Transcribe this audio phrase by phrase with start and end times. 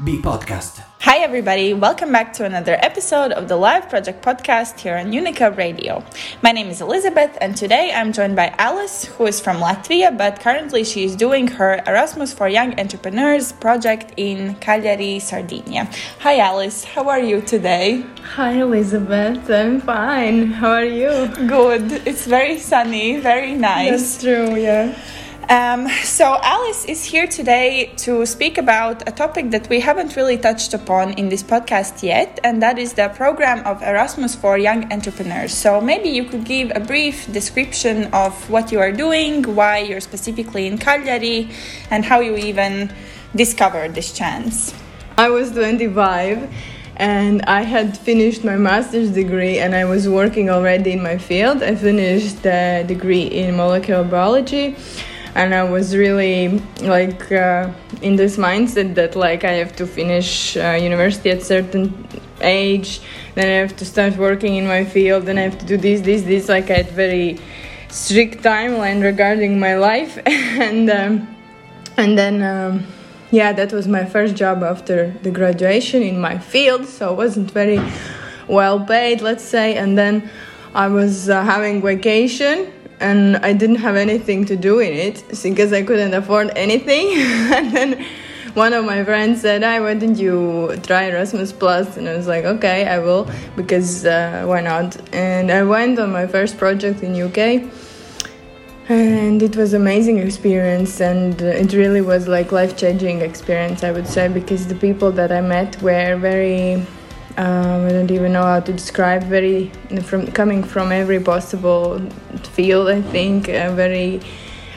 [0.00, 0.82] B Podcast.
[1.00, 1.74] Hi, everybody.
[1.74, 6.02] Welcome back to another episode of the Live Project podcast here on Unica Radio.
[6.42, 10.40] My name is Elizabeth, and today I'm joined by Alise, who is from Latvia, but
[10.40, 15.90] currently she is doing her Erasmus for Young Entrepreneurs project in Cagliari, Sardinia.
[16.20, 16.84] Hi, Alise.
[16.84, 18.02] How are you today?
[18.34, 19.50] Hi, Elizabeth.
[19.50, 20.52] I'm fine.
[20.52, 21.28] How are you?
[21.46, 22.08] Good.
[22.08, 23.90] It's very sunny, very nice.
[23.90, 24.98] That's true, yeah.
[25.48, 30.38] Um, so, Alise is here today to speak about a topic that we haven't really
[30.38, 34.92] touched upon in this podcast yet, and that is the program of Erasmus for Young
[34.92, 35.52] Entrepreneurs.
[35.52, 40.00] So, maybe you could give a brief description of what you are doing, why you're
[40.00, 41.50] specifically in Cagliari,
[41.90, 42.92] and how you even
[43.34, 44.74] discovered this chance.
[45.18, 46.50] I was 25
[46.96, 51.62] and I had finished my master's degree and I was working already in my field.
[51.62, 54.76] I finished the degree in molecular biology
[55.34, 57.70] and I was really like uh,
[58.02, 62.06] in this mindset that like I have to finish uh, university at certain
[62.40, 63.00] age,
[63.34, 66.02] then I have to start working in my field, then I have to do this,
[66.02, 66.48] this, this.
[66.48, 67.38] Like I had very
[67.88, 71.36] strict timeline regarding my life, and um,
[71.96, 72.42] and then.
[72.42, 72.86] Um,
[73.32, 77.50] yeah, that was my first job after the graduation in my field, so it wasn't
[77.50, 77.80] very
[78.46, 79.74] well paid, let's say.
[79.76, 80.30] And then
[80.74, 82.70] I was uh, having vacation
[83.02, 87.06] and I didn't have anything to do in it because I couldn't afford anything.
[87.58, 88.06] and then
[88.54, 92.26] one of my friends said, "Hey, why don't you try Erasmus Plus?" And I was
[92.26, 97.02] like, "Okay, I will because uh, why not?" And I went on my first project
[97.02, 97.64] in UK.
[98.88, 104.26] And it was amazing experience, and it really was like life-changing experience, I would say,
[104.28, 106.84] because the people that I met were very
[107.36, 109.24] um, I don't even know how to describe.
[109.24, 109.70] Very
[110.02, 112.00] from coming from every possible
[112.52, 113.48] field, I think.
[113.48, 114.20] Uh, very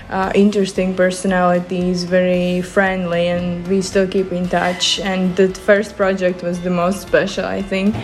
[0.09, 4.99] uh, interesting personalities, very friendly, and we still keep in touch.
[4.99, 7.95] And the first project was the most special, I think.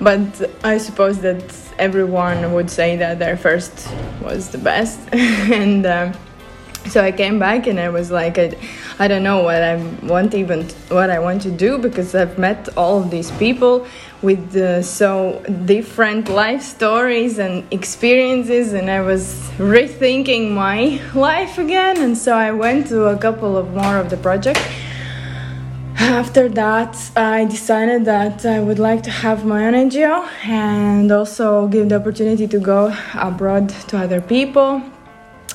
[0.00, 0.20] But
[0.62, 1.42] I suppose that
[1.78, 3.88] everyone would say that their first
[4.22, 5.86] was the best, and.
[5.86, 6.12] Um,
[6.86, 8.56] so I came back and I was like, I,
[8.98, 12.68] I don't know what I want even what I want to do because I've met
[12.76, 13.86] all of these people
[14.22, 22.00] with uh, so different life stories and experiences, and I was rethinking my life again.
[22.02, 24.60] And so I went to a couple of more of the project.
[26.00, 31.66] After that, I decided that I would like to have my own NGO and also
[31.66, 34.80] give the opportunity to go abroad to other people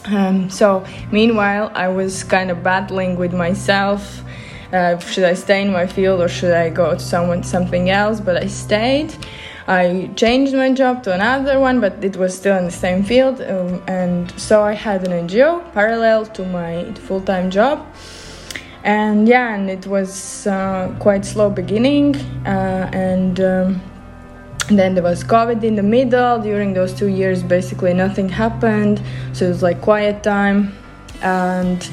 [0.06, 4.22] um, so, meanwhile, I was kind of battling with myself.
[4.72, 8.20] Uh, should I stay in my field or should I go to someone something else?
[8.20, 9.14] But I stayed.
[9.68, 13.40] I changed my job to another one, but it was still in the same field.
[13.42, 17.86] Um, and so I had an NGO parallel to my full time job.
[18.84, 22.16] And yeah, and it was uh, quite slow beginning.
[22.46, 23.82] Uh, and um,
[24.70, 26.40] then there was covid in the middle.
[26.40, 29.02] During those two years basically nothing happened.
[29.34, 30.74] So it was like quiet time.
[31.22, 31.88] And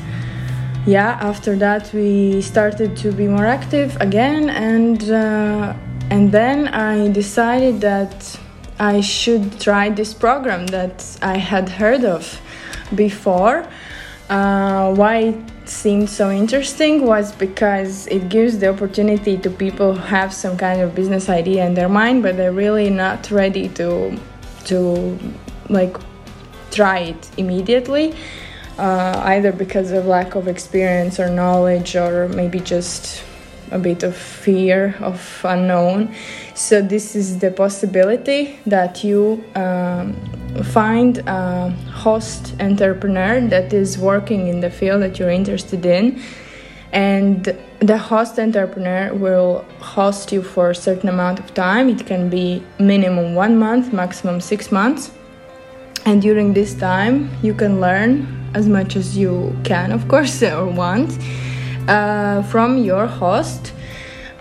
[0.87, 4.51] yeah after that we started to be more active again.
[4.51, 5.75] And uh,
[6.11, 8.39] and then i decided that
[8.79, 12.41] i should try this program that i had heard of
[12.95, 13.67] before.
[14.29, 15.35] Uh, why
[15.71, 20.81] seemed so interesting was because it gives the opportunity to people who have some kind
[20.81, 24.19] of business idea in their mind but they're really not ready to
[24.65, 25.19] to
[25.69, 25.97] like
[26.71, 28.15] try it immediately
[28.79, 33.23] uh, either because of lack of experience or knowledge or maybe just
[33.71, 36.15] a bit of fear of unknown.
[36.55, 40.17] So this is the possibility that you um,
[40.65, 46.21] find a host entrepreneur that is working in the field that you're interested in.
[46.93, 51.89] And the host entrepreneur will host you for a certain amount of time.
[51.89, 55.13] It can be minimum one month maximum six months.
[56.05, 60.67] And during this time you can learn as much as you can of course or
[60.67, 61.17] want
[61.89, 63.73] uh, from your host.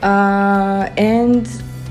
[0.01, 1.47] Uh, and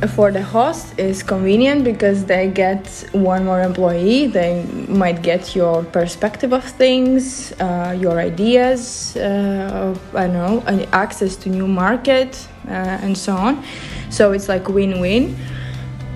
[0.06, 4.28] for the host is convenient because they get one more employee.
[4.28, 10.62] They might get your perspective of things uh, your ideas uh, i know
[10.92, 13.64] access to new market uh, and so on.
[14.10, 15.36] So it's like win-win.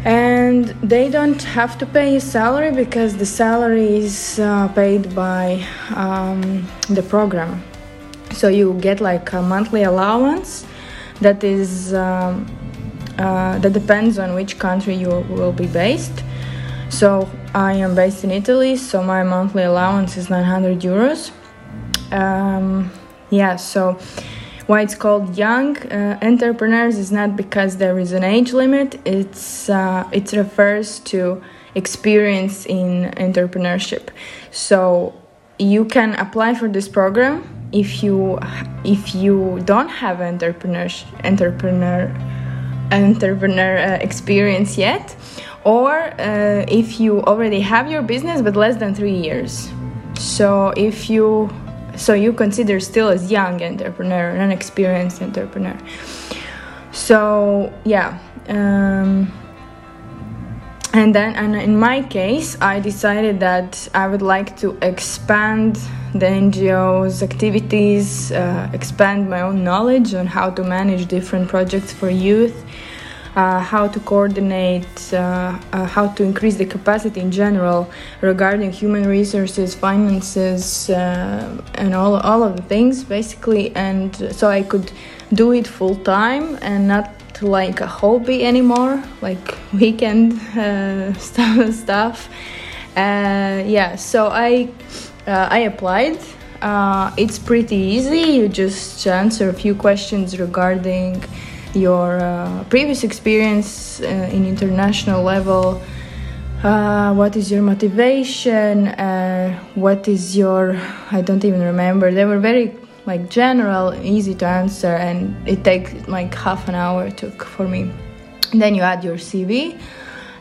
[0.04, 5.64] And they don't have to pay a salary because the salary is uh, paid by
[5.94, 7.62] um, the program.
[8.32, 10.66] So you get like a monthly allowance
[11.20, 12.46] that is um,
[13.18, 16.22] uh, that depends on which country you will be based.
[16.88, 21.30] So i am based in italy so my monthly allowance is 900 euros.
[22.10, 22.90] Um,
[23.30, 23.98] yeah so
[24.66, 29.00] why it's called young uh, entrepreneurs is not because there is an age limit.
[29.04, 31.42] It's uh, it refers to
[31.74, 34.10] experience in entrepreneurship.
[34.50, 35.14] So
[35.58, 38.38] you can apply for this program if you
[38.84, 40.88] if you don't have entrepreneur
[41.24, 42.14] entrepreneur
[42.92, 45.16] entrepreneur uh, experience yet
[45.64, 49.70] or uh, if you already have your business but less than three years.
[50.18, 51.50] So if you
[51.96, 55.76] so you consider still as young entrepreneur an experienced entrepreneur.
[56.92, 58.18] So yeah
[58.48, 59.32] um,
[60.94, 65.76] and then and in my case i decided that i would like to expand
[66.14, 72.10] the ngo's activities uh, expand my own knowledge on how to manage different projects for
[72.10, 72.64] youth
[73.34, 77.90] uh, how to coordinate, uh, uh, how to increase the capacity in general
[78.20, 83.74] regarding human resources, finances, uh, and all, all of the things basically.
[83.74, 84.92] And so I could
[85.32, 87.10] do it full time and not
[87.42, 91.74] like a hobby anymore, like weekend uh, stuff.
[91.74, 92.28] stuff.
[92.96, 94.68] Uh, yeah, so I
[95.26, 96.18] I applied.
[97.16, 98.20] it's pretty easy.
[98.38, 101.22] You just answer a few questions regarding
[101.74, 105.80] your uh, previous experience uh, in international level
[106.62, 110.78] uh, what is your motivation uh, what is your
[111.10, 115.92] i don't even remember they were very like general easy to answer and it takes
[116.08, 117.90] like half an hour took for me.
[118.52, 119.78] Then you add your cv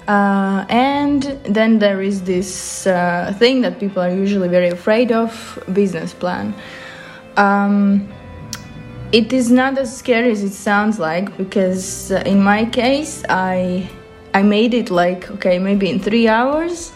[0.08, 5.64] uh, and then there is this uh, thing that people are usually very afraid of
[5.74, 6.54] business plan.
[7.38, 8.10] Um,
[9.12, 13.90] it is not as scary as it sounds like because uh, in my case i
[14.34, 16.94] i made it like okay maybe in three hours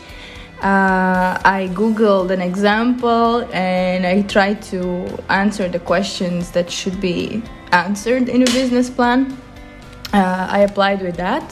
[0.65, 4.81] uh, i googled an example and i tried to
[5.29, 9.19] answer the questions that should be answered in a business plan.
[10.13, 11.45] Uh, i applied with that.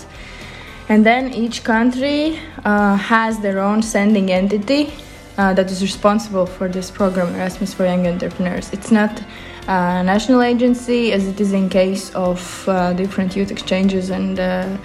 [0.90, 4.94] And then each country uh, has their own sending entity
[5.38, 8.72] uh, that is responsible for this program erasmus for young entrepreneurs.
[8.74, 9.22] It's not
[9.68, 14.78] a national agency, as it is in case of uh, different youth exchanges and uh,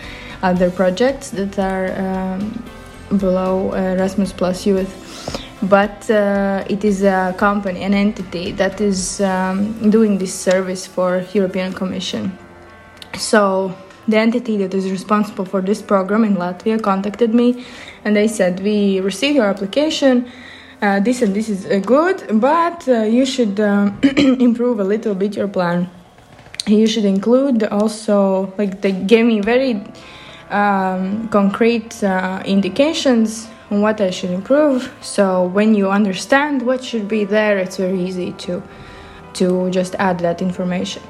[0.43, 2.65] other projects that are um,
[3.17, 4.93] below Erasmus Plus Youth.
[5.63, 11.25] But uh, it is a company, an entity that is um, doing this service for
[11.33, 12.39] European Commission.
[13.17, 13.75] So
[14.07, 17.65] the entity that is responsible for this program in Latvia contacted me,
[18.05, 20.31] and they said, "We received your application."
[20.81, 23.99] uh, this and this is uh, good, but uh, you should um,
[24.41, 25.91] improve a little bit your plan.
[26.67, 29.83] You should include also, like, they gave me very
[30.51, 34.93] um, concrete uh, indications on what I should improve.
[35.01, 38.63] So when you understand what should be there, it's very easy to
[39.35, 41.03] to just add that information.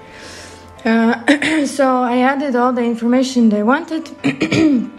[0.85, 4.11] Uh, so I added all the information they wanted.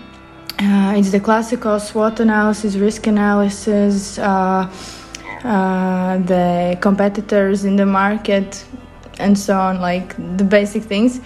[0.61, 4.69] Uh, it's the classical SWOT analysis, risk analysis, uh,
[5.45, 8.65] uh, the competitors in the market,
[9.19, 11.21] and so on, like the basic things.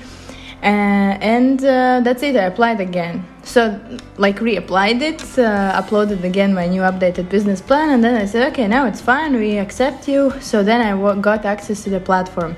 [0.63, 3.25] Uh, and uh, that's it, I applied again.
[3.43, 3.79] So,
[4.17, 8.49] like, reapplied it, uh, uploaded again my new updated business plan, and then I said,
[8.53, 10.31] okay, now it's fine, we accept you.
[10.39, 12.55] So, then I got access to the platform.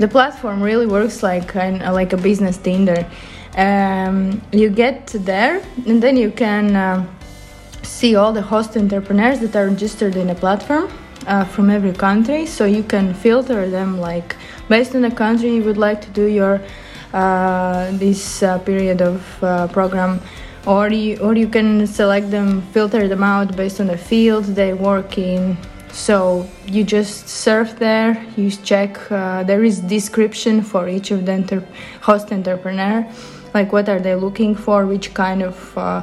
[0.00, 3.06] The platform really works like, like a business Tinder
[3.56, 7.06] um, you get there and then you can uh,
[7.82, 10.90] see all the host entrepreneurs that are registered in the platform
[11.26, 14.36] uh, from every country so you can filter them like
[14.68, 16.60] based on the country you would like to do your
[17.98, 20.20] this uh, period of uh, program.
[20.66, 24.72] Or you, or you can select them filter them out based on the field they
[24.72, 25.58] work in.
[25.92, 31.32] So you just surf there you check uh, there is description for each of the
[31.32, 31.66] enter-
[32.00, 33.06] host entrepreneur
[33.52, 36.02] like what are they looking for which kind of uh,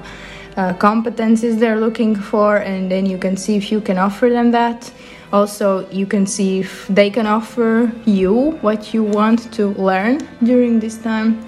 [0.58, 4.52] uh, competencies they're looking for and then you can see if you can offer them
[4.52, 4.92] that
[5.32, 10.80] also you can see if they can offer you what you want to learn during
[10.80, 11.46] this time.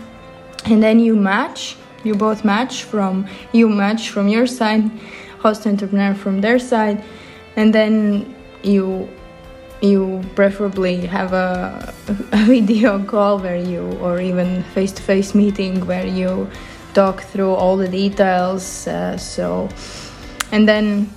[0.66, 4.90] And then you match you both match from you match from your side
[5.40, 7.04] host entrepreneur from their side.
[7.56, 9.10] And then you
[9.82, 11.94] you preferably have a,
[12.32, 16.50] a video call where you or even face-to-face meeting where you
[16.94, 19.68] talk through all the details uh, so
[20.54, 21.10] and then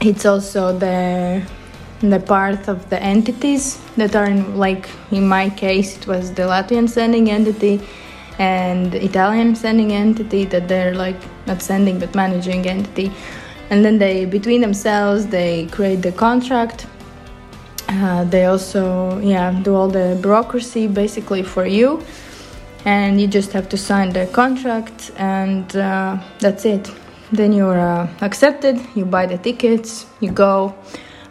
[0.00, 1.42] it's also the
[2.10, 6.42] the part of the entities that are in, like in my case it was the
[6.42, 7.80] Latvian sending entity
[8.38, 13.12] and Italian sending entity that they're like not sending but managing entity.
[13.70, 16.86] And then they between themselves they create the contract.
[17.88, 22.02] Uh, they also yeah do all the bureaucracy basically for you.
[22.84, 26.90] And you just have to sign the contract and uh, that's it.
[27.30, 28.80] Then you're uh, accepted.
[28.96, 30.06] You buy the tickets.
[30.20, 30.74] You go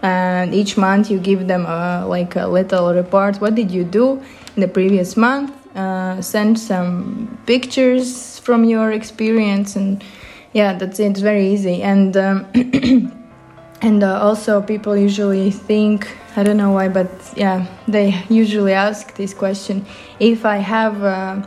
[0.01, 3.37] and each month you give them a, like a little report.
[3.37, 4.21] What did you do
[4.55, 5.53] in the previous month?
[5.75, 10.03] Uh, send some pictures from your experience and
[10.53, 11.11] yeah that's it.
[11.11, 11.81] It's very easy.
[11.81, 12.45] And um,
[13.81, 19.15] and uh, also people usually think i don't know why but yeah they usually ask
[19.15, 19.85] this question.
[20.19, 21.41] If i have uh,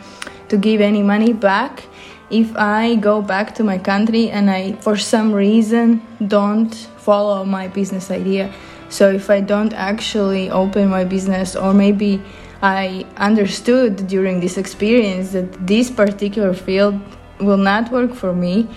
[0.48, 1.84] to give any money back
[2.30, 7.68] if i go back to my country and i for some reason don't follow my
[7.68, 8.52] business idea.
[8.88, 12.22] So if i don't actually open my business or maybe
[12.62, 17.00] i understood during this experience that this particular field
[17.40, 18.68] will not work for me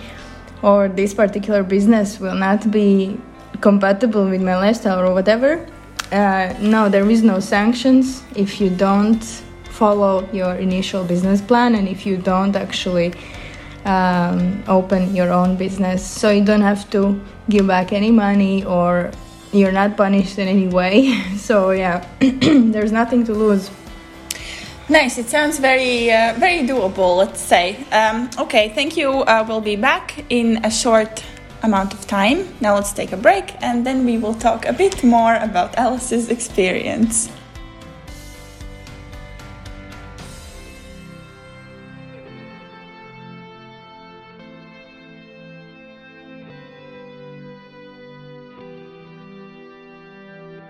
[0.62, 3.16] or this particular business will not be
[3.60, 5.66] compatible with my lifestyle or whatever,
[6.12, 9.22] uh, no, there is no sanctions if you don't
[9.70, 13.12] follow your initial business plan and if you don't actually
[13.84, 16.04] um, open your own business.
[16.04, 19.10] So you don't have to give back any money or
[19.52, 21.22] you're not punished in any way.
[21.36, 23.70] so yeah, there's nothing to lose.
[24.90, 25.18] Nice.
[25.18, 27.18] It sounds very, uh, very doable.
[27.18, 27.84] Let's say.
[27.92, 28.70] Um, okay.
[28.70, 29.10] Thank you.
[29.10, 31.24] Uh, we'll be back in a short
[31.62, 32.48] amount of time.
[32.60, 36.30] Now let's take a break and then we will talk a bit more about Alise's
[36.30, 37.28] experience.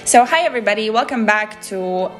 [0.09, 2.11] So, hi everybody, welcome back to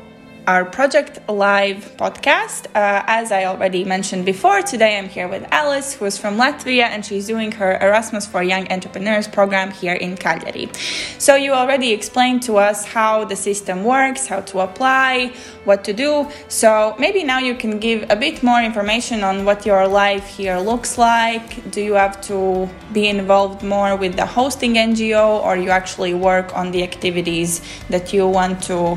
[0.49, 2.69] our Project Live podcast.
[2.69, 6.85] Uh, as I already mentioned before, today I'm here with Alise, who is from Latvia,
[6.85, 10.71] and she's doing her Erasmus for Young Entrepreneurs program here in Cagliari.
[11.19, 15.93] So, you already explained to us how the system works, how to apply, what to
[15.93, 16.27] do.
[16.49, 20.57] So, maybe now you can give a bit more information on what your life here
[20.57, 21.71] looks like.
[21.71, 26.57] Do you have to be involved more with the hosting NGO, or you actually work
[26.57, 28.97] on the activities that you want to?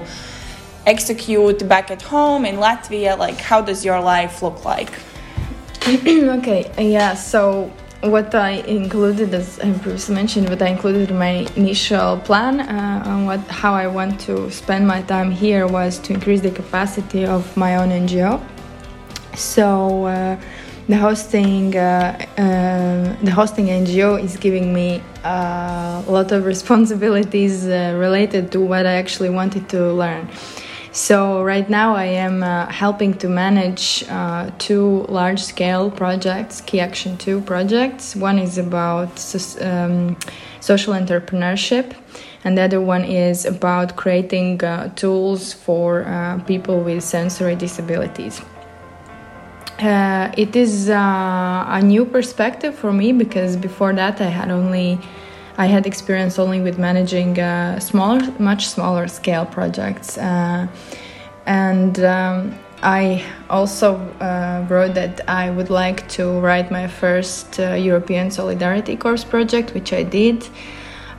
[0.85, 3.17] Execute back at home in Latvia?
[3.17, 4.91] Like, how does your life look like?
[5.88, 7.71] okay, yeah, so
[8.01, 13.03] what I included, as I previously mentioned, what I included in my initial plan uh,
[13.05, 17.25] on what how I want to spend my time here was to increase the capacity
[17.25, 18.41] of my own NGO.
[19.35, 20.38] So uh,
[20.88, 27.95] the hosting uh, uh the hosting NGO is giving me a lot of responsibilities uh,
[27.97, 30.27] related to what I actually wanted to learn.
[30.93, 37.17] So right now I am uh, helping to manage uh, two large-scale projects, Key Action
[37.17, 38.13] 2 projects.
[38.13, 39.10] One is about
[39.62, 40.17] um,
[40.60, 41.95] social entrepreneurship
[42.43, 48.41] and the other one is about creating uh, tools for uh, people with sensory disabilities.
[49.79, 55.00] Uh, it is uh, a new perspective for me because before that I had only
[55.61, 60.65] I had experience only with managing uh, smaller, much smaller scale projects, uh,
[61.45, 67.73] and um, I also uh, wrote that I would like to write my first uh,
[67.73, 70.47] European Solidarity Corps project, which I did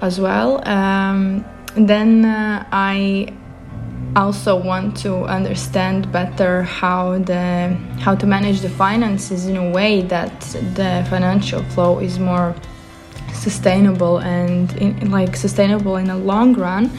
[0.00, 0.50] as well.
[0.68, 1.44] Um,
[1.76, 3.32] then uh, I
[4.16, 10.02] also want to understand better how the how to manage the finances in a way
[10.02, 10.40] that
[10.74, 12.56] the financial flow is more
[13.32, 16.90] sustainable and in, like sustainable in the long run.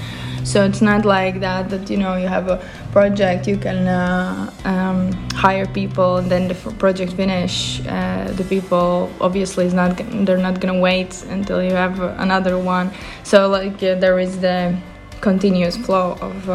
[0.44, 2.58] So it's not like that that you know you have a
[2.92, 9.10] project you can uh, um, hire people and then the project finish uh, the people
[9.22, 12.92] obviously is not they're not gonna wait until you have another one.
[13.24, 14.78] So like uh, there is the
[15.22, 16.50] continuous flow of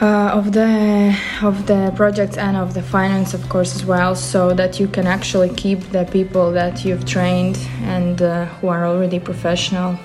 [0.00, 4.52] uh, of the of the project and of the finance of course as well so
[4.52, 9.18] that you can actually keep the people that you've trained and uh, who are already
[9.20, 9.98] professional.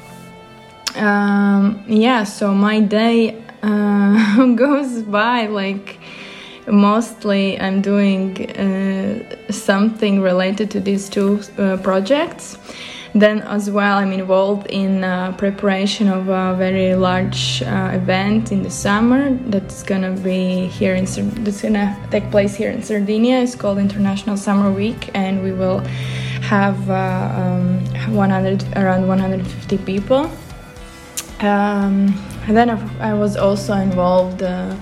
[0.96, 6.00] Um, yeah so my day uh, goes by like
[6.68, 12.58] mostly i'm doing uh, something related to these two uh, projects
[13.14, 18.62] then, as well, I'm involved in uh, preparation of a very large uh, event in
[18.62, 21.06] the summer that's gonna be here in
[21.44, 23.40] that's gonna take place here in Sardinia.
[23.40, 25.80] It's called International Summer Week, and we will
[26.42, 27.84] have uh, um,
[28.16, 30.30] 100 around 150 people.
[31.40, 32.14] Um,
[32.48, 34.76] and then I was also involved uh,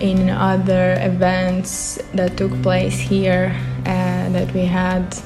[0.00, 5.16] in other events that took place here uh, that we had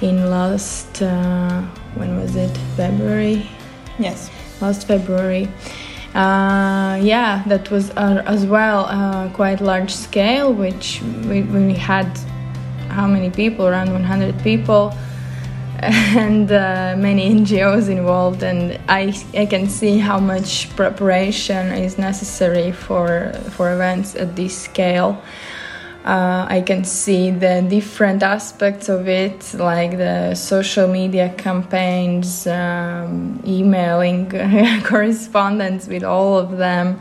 [0.00, 1.64] in last uh,
[1.98, 3.48] when was it February?
[3.98, 5.48] Yes, last February.
[6.14, 12.08] Uh, yeah, that was uh, as well uh, quite large scale, which we, we had
[12.88, 13.66] how many people?
[13.66, 14.92] Around 100 people
[15.80, 22.72] and uh, many NGOs involved, and I, I can see how much preparation is necessary
[22.72, 25.22] for for events at this scale.
[26.08, 33.42] Uh, I can see the different aspects of it, like the social media campaigns, um,
[33.46, 34.30] emailing
[34.84, 36.98] correspondence with all of them,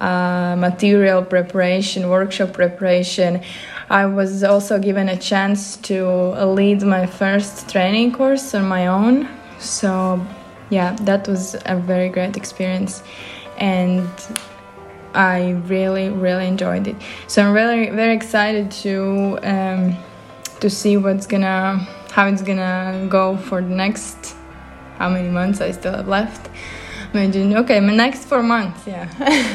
[0.00, 3.42] uh, material preparation, workshop preparation.
[3.90, 6.08] I was also given a chance to
[6.44, 9.28] lead my first training course on my own.
[9.60, 10.20] So,
[10.68, 13.04] yeah, that was a very great experience.
[13.58, 14.08] And
[15.18, 16.94] I really, really enjoyed it.
[17.26, 19.96] So I'm really, very excited to um,
[20.60, 24.36] to see what's gonna, how it's gonna go for the next,
[24.98, 26.48] how many months I still have left
[27.14, 29.08] imagine okay my next four months yeah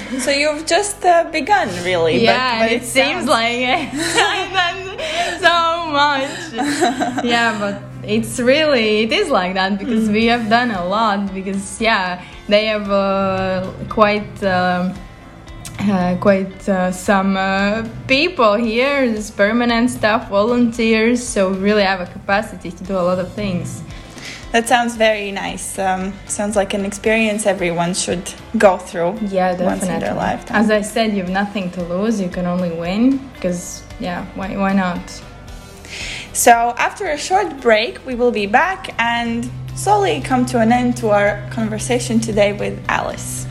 [0.20, 5.86] so you've just uh, begun really yeah but, but it, it seems like it's so
[5.92, 10.14] much yeah but it's really it is like that because mm.
[10.14, 14.94] we have done a lot because yeah they have uh, quite um,
[15.80, 22.02] uh, quite uh, some uh, people here, this permanent staff, volunteers, so we really have
[22.02, 23.84] a capacity to do a lot of things.
[24.54, 25.80] That sounds very nice.
[25.80, 29.18] Um, sounds like an experience everyone should go through.
[29.22, 29.66] Yeah, definitely.
[29.66, 30.58] Once in their lifetime.
[30.58, 32.22] As I said, you have nothing to lose.
[32.22, 33.18] You can only win.
[33.34, 35.02] Because yeah, why why not?
[36.34, 40.98] So after a short break, we will be back and slowly come to an end
[40.98, 43.48] to our conversation today with Alise.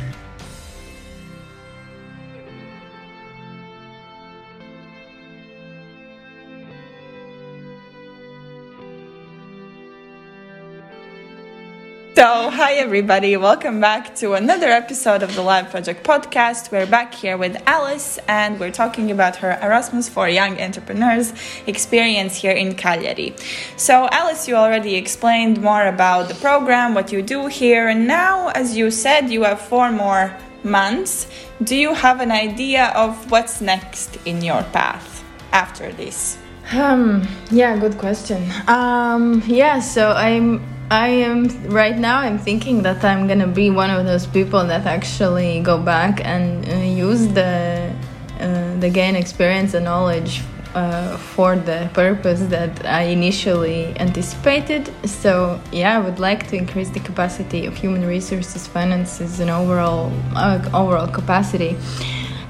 [12.22, 16.70] So, hi everybody, welcome back to another episode of the Live Project podcast.
[16.70, 21.32] We're back here with Alise and we're talking about her Erasmus for Young Entrepreneurs
[21.66, 23.34] experience here in Cagliari.
[23.76, 28.50] So, Alise, you already explained more about the program, what you do here, and now,
[28.50, 30.32] as you said, you have four more
[30.62, 31.26] months.
[31.64, 36.38] Do you have an idea of what's next in your path after this?
[36.72, 38.48] Um, yeah, good question.
[38.68, 42.18] Um, yeah, so I'm I am right now.
[42.18, 46.68] I'm thinking that I'm gonna be one of those people that actually go back and
[46.68, 47.90] uh, use the
[48.38, 50.42] uh, the gain experience and knowledge
[50.74, 54.92] uh, for the purpose that I initially anticipated.
[55.08, 60.12] So yeah, I would like to increase the capacity of human resources, finances, and overall
[60.36, 61.74] uh, overall capacity.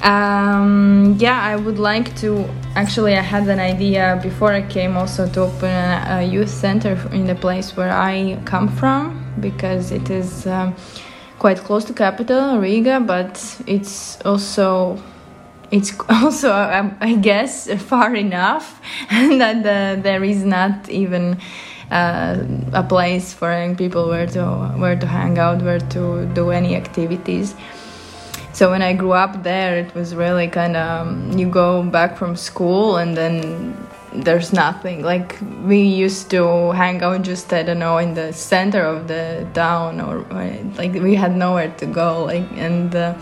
[0.02, 2.44] Um, yeah, I would like to.
[2.74, 6.98] Actually, I had an idea before I came also to open a, a youth center
[7.12, 10.74] in the place where I come from because it is um,
[11.38, 15.00] quite close to capital Riga, but it's also
[15.70, 21.38] it's also I guess far enough that the, there is not even
[21.92, 24.44] uh, a place for young people where to
[24.78, 27.54] where to hang out, where to do any activities
[28.52, 32.18] so when I grew up there, it was really kind of um, you go back
[32.18, 33.76] from school and then
[34.12, 35.02] there's nothing.
[35.02, 39.46] Like we used to hang out just I don't know in the center of the
[39.54, 40.20] town or,
[40.76, 42.24] like we had nowhere to go.
[42.24, 43.14] Like and uh,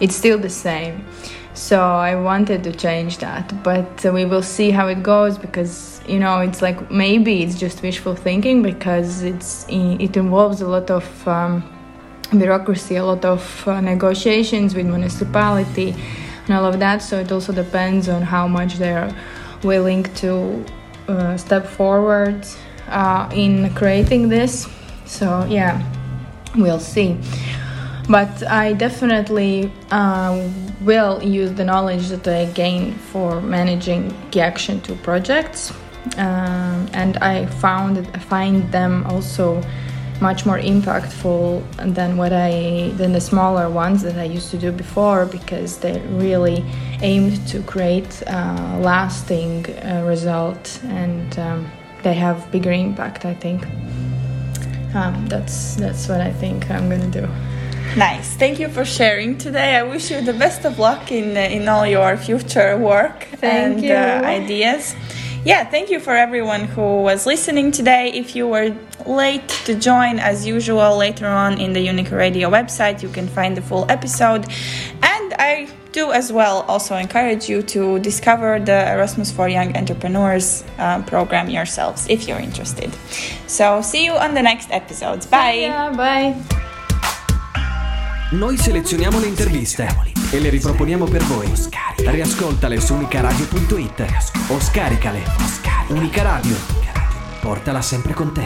[0.00, 1.04] it's still the same.
[1.54, 6.18] So I wanted to change that, but we will see how it goes because you
[6.18, 11.28] know it's like maybe it's just wishful thinking because it's it involves a lot of.
[11.28, 11.73] Um,
[12.32, 15.94] bureaucracy, a lot of uh, negotiations with municipality
[16.46, 17.02] and all of that.
[17.02, 19.14] So it also depends on how much they're
[19.62, 20.64] willing to
[21.08, 22.46] uh, step forward
[22.88, 24.68] uh, in creating this.
[25.06, 25.82] So yeah,
[26.56, 27.18] we'll see.
[28.08, 30.48] But I definitely uh,
[30.82, 35.72] will use the knowledge that I gain for managing the Action 2 projects.
[36.18, 39.62] Um, and I found find them also
[40.20, 44.70] much more impactful than what I than the smaller ones that I used to do
[44.72, 46.64] before because they really
[47.02, 51.70] aimed to create a lasting uh, result and um,
[52.02, 53.24] they have bigger impact.
[53.24, 53.64] I think
[54.94, 57.28] um, that's that's what I think I'm gonna do.
[57.96, 58.34] Nice.
[58.34, 59.76] Thank you for sharing today.
[59.76, 64.24] I wish you the best of luck in in all your future work Thank and
[64.24, 64.94] uh, ideas.
[65.44, 68.10] Yeah, thank you for everyone who was listening today.
[68.12, 68.74] If you were
[69.06, 73.56] late to join, as usual, later on in the Unica Radio website, you can find
[73.56, 74.46] the full episode.
[75.02, 80.64] And I do as well also encourage you to discover the Erasmus for Young Entrepreneurs
[80.78, 82.90] uh, program yourselves if you're interested.
[83.46, 85.26] So, see you on the next episodes.
[85.26, 85.68] Bye.
[85.68, 86.34] Yeah, bye.
[88.32, 91.48] Noi selezioniamo le interviste e le riproponiamo per voi.
[91.96, 94.04] Riascoltale su unicaradio.it
[94.48, 95.22] o scaricale.
[95.88, 96.56] Unica Radio.
[97.40, 98.42] Portala sempre con te.